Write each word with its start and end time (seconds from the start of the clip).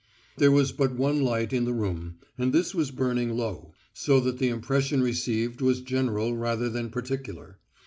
There 0.37 0.51
was 0.51 0.71
but 0.71 0.95
one 0.95 1.21
light 1.21 1.53
in 1.53 1.65
the 1.65 1.75
room, 1.75 2.15
and 2.35 2.51
this 2.51 2.73
was 2.73 2.89
burning 2.89 3.37
low, 3.37 3.75
so 3.93 4.19
that 4.21 4.39
the 4.39 4.49
impression 4.49 5.03
received 5.03 5.61
was 5.61 5.81
general 5.81 6.35
rather 6.35 6.69
than 6.71 6.89
particular. 6.89 7.59